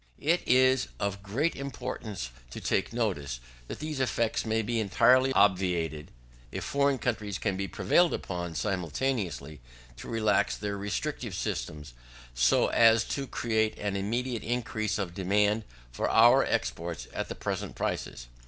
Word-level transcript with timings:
It 0.17 0.41
is 0.47 0.87
of 0.99 1.21
greater 1.21 1.59
importance 1.61 2.31
to 2.49 2.59
take 2.59 2.91
notice, 2.91 3.39
that 3.67 3.77
these 3.77 3.99
effects 3.99 4.47
may 4.47 4.63
be 4.63 4.79
entirely 4.79 5.31
obviated, 5.33 6.09
if 6.51 6.63
foreign 6.63 6.97
countries 6.97 7.37
can 7.37 7.55
be 7.55 7.67
prevailed 7.67 8.11
upon 8.11 8.55
simultaneously 8.55 9.61
to 9.97 10.07
relax 10.09 10.57
their 10.57 10.75
restrictive 10.75 11.35
systems, 11.35 11.93
so 12.33 12.65
as 12.69 13.03
to 13.09 13.27
create 13.27 13.77
an 13.77 13.95
immediate 13.95 14.41
increase 14.43 14.97
of 14.97 15.13
demand 15.13 15.65
for 15.91 16.09
our 16.09 16.43
exports 16.45 17.07
at 17.13 17.29
the 17.29 17.35
present 17.35 17.75
prices. 17.75 18.25